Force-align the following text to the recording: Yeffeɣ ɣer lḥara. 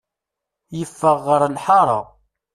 Yeffeɣ 0.77 1.17
ɣer 1.27 1.41
lḥara. 1.55 1.99